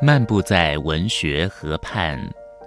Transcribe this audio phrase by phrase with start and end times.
[0.00, 2.16] 漫步在文学河畔，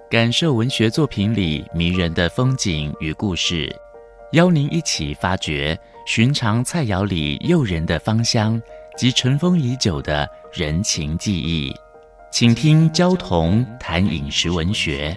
[0.09, 3.73] 感受文学作品里迷人的风景与故事，
[4.33, 8.61] 邀您一起发掘寻常菜肴里诱人的芳香
[8.97, 11.73] 及尘封已久的人情记忆。
[12.31, 15.15] 请听焦桐谈饮食文学。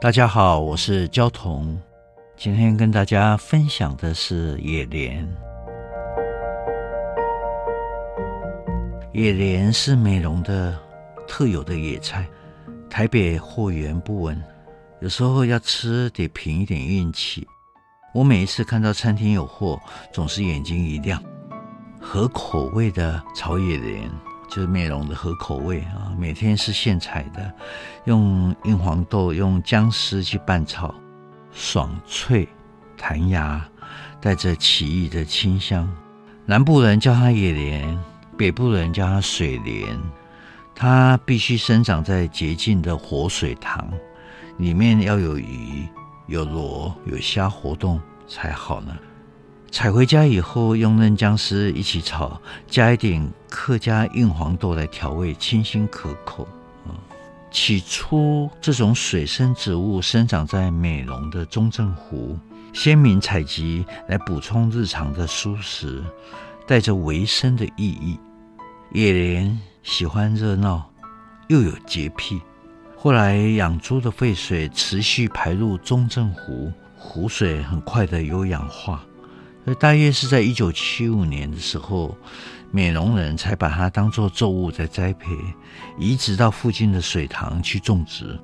[0.00, 1.76] 大家好，我是焦桐。
[2.36, 5.26] 今天跟大家分享的是野莲。
[9.12, 10.76] 野莲是美容的
[11.28, 12.26] 特有的野菜，
[12.90, 14.42] 台北货源不稳，
[15.00, 17.46] 有时候要吃得凭一点运气。
[18.12, 19.80] 我每一次看到餐厅有货，
[20.12, 21.22] 总是眼睛一亮。
[22.00, 24.10] 合口味的炒野莲，
[24.50, 27.50] 就是美容的合口味啊，每天是现采的，
[28.04, 30.92] 用硬黄豆、用姜丝去拌炒。
[31.54, 32.48] 爽脆、
[32.96, 33.64] 弹牙，
[34.20, 35.88] 带着奇异的清香。
[36.44, 37.98] 南部人叫它野莲，
[38.36, 39.98] 北部人叫它水莲。
[40.74, 43.88] 它必须生长在洁净的活水塘，
[44.58, 45.86] 里面要有鱼、
[46.26, 48.92] 有螺、有虾活动才好呢。
[49.70, 56.46] 采回家以后，用嫩姜丝一起炒，加一点客家硬黄豆来调味，清新可口。
[57.54, 62.36] 起初，这种水生植物生长在美浓的中正湖，
[62.72, 66.02] 先民采集来补充日常的蔬食，
[66.66, 68.18] 带着维生的意义。
[68.90, 70.90] 野莲喜欢热闹，
[71.46, 72.42] 又有洁癖。
[72.96, 79.06] 后来养猪的废水持续排入中正湖，湖水很快的有氧化。
[79.78, 82.18] 大约是在一九七五年的时候，
[82.74, 85.30] 美容人才把它当作作物在栽培，
[85.96, 88.36] 移植到附近的水塘去种植，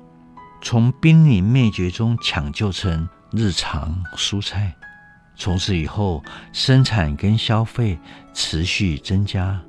[0.61, 4.73] 从濒临灭绝中抢救成日常蔬菜。
[5.35, 6.23] 从此以后，
[6.53, 7.99] 生产跟消费
[8.33, 9.59] 持续增加。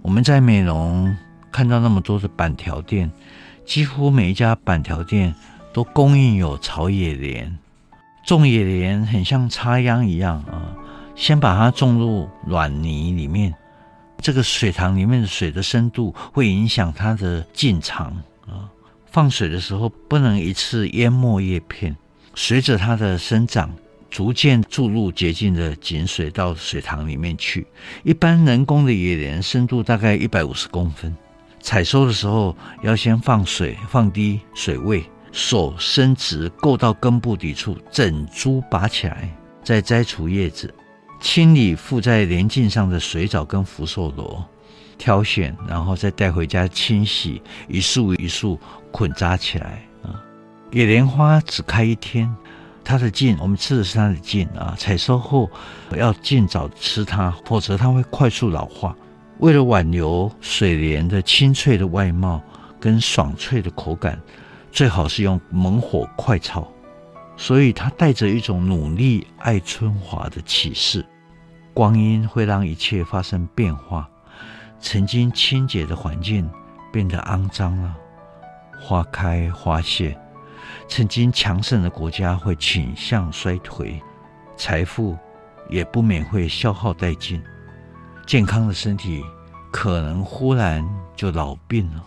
[0.00, 1.14] 我们在美容
[1.52, 3.12] 看到那么多的板条店，
[3.66, 5.34] 几乎每一家板条店
[5.70, 7.58] 都供应有草野莲。
[8.24, 10.74] 种野莲很像插秧一样啊。
[11.14, 13.52] 先把它种入软泥里面，
[14.20, 18.08] 这个水塘里面的水的深度会影响它的进长
[18.46, 18.68] 啊。
[19.06, 21.96] 放水的时候不能一次淹没叶片，
[22.34, 23.74] 随着它的生长，
[24.10, 27.66] 逐渐注入洁净的井水到水塘里面去。
[28.04, 31.16] 一般人工的野莲深度大概一百五十公分。
[31.60, 39.28] 采收的时候要先放水，放低水位，手伸直够到根部底处，整株拔起来，
[39.64, 40.72] 再摘除叶子。
[41.20, 44.44] 清理附在莲茎上的水藻跟福寿螺，
[44.96, 48.58] 挑选，然后再带回家清洗，一束一束
[48.92, 49.82] 捆扎起来。
[50.02, 50.22] 啊，
[50.70, 52.32] 野莲花只开一天，
[52.84, 54.74] 它的茎，我们吃的是它的茎啊。
[54.78, 55.50] 采收后
[55.96, 58.94] 要尽早吃它，否则它会快速老化。
[59.38, 62.42] 为了挽留水莲的清脆的外貌
[62.80, 64.20] 跟爽脆的口感，
[64.70, 66.66] 最好是用猛火快炒。
[67.40, 71.06] 所以它带着一种努力爱春华的启示，
[71.72, 74.10] 光阴会让一切发生变化，
[74.80, 76.50] 曾经清洁的环境
[76.92, 77.96] 变得肮脏了，
[78.80, 80.18] 花开花谢，
[80.88, 84.02] 曾经强盛的国家会倾向衰退，
[84.56, 85.16] 财富
[85.70, 87.40] 也不免会消耗殆尽，
[88.26, 89.24] 健康的身体
[89.70, 90.84] 可能忽然
[91.14, 92.04] 就老病了。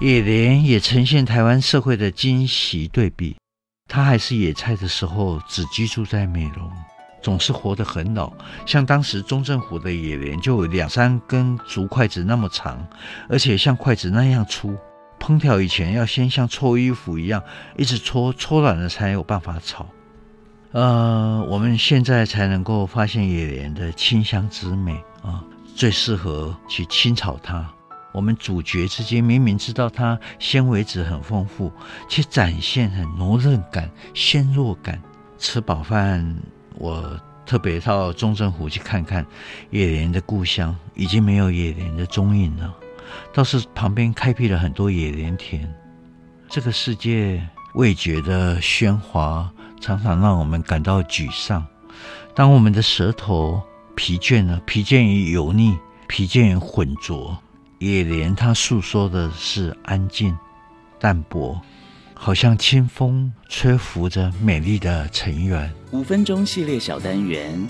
[0.00, 3.36] 野莲也呈现台湾社会的惊喜对比。
[3.86, 6.70] 他还是野菜的时候，只居住在美浓，
[7.22, 8.32] 总是活得很老。
[8.66, 12.84] 像当时中正湖的野莲，就有两三根竹筷子那么长，
[13.28, 14.76] 而且像筷子那样粗。
[15.20, 17.42] 烹调以前要先像搓衣服一样，
[17.76, 19.86] 一直搓，搓软了才有办法炒。
[20.72, 25.42] 呃，我们现在才能够发现野莲的清香之美啊，
[25.76, 27.70] 最适合去清炒它。
[28.14, 31.72] 我们主角之间，明明知道它纤维质很丰富，
[32.08, 35.02] 却展现很柔韧感、纤弱感。
[35.36, 36.24] 吃饱饭，
[36.76, 39.26] 我特别到中正湖去看看
[39.70, 42.72] 野莲的故乡，已经没有野莲的踪影了。
[43.32, 45.68] 倒是旁边开辟了很多野莲田。
[46.48, 47.44] 这个世界
[47.74, 51.66] 味觉的喧哗，常常让我们感到沮丧。
[52.32, 53.60] 当我们的舌头
[53.96, 55.76] 疲倦了，疲倦于油腻，
[56.06, 57.36] 疲倦于浑浊。
[57.78, 60.36] 也连他诉说的是安静、
[60.98, 61.60] 淡薄，
[62.14, 65.72] 好像清风吹拂着美丽的尘缘。
[65.92, 67.66] 五分钟系列小单元，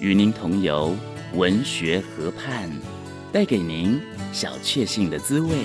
[0.00, 0.94] 与您同游
[1.34, 2.70] 文学河畔，
[3.32, 4.00] 带给您
[4.32, 5.64] 小确幸的滋味。